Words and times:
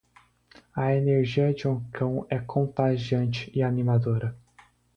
A 0.73 0.89
energia 0.95 1.53
de 1.53 1.67
um 1.67 1.79
cão 1.91 2.25
é 2.27 2.39
contagiante 2.39 3.51
e 3.53 3.61
animadora. 3.61 4.35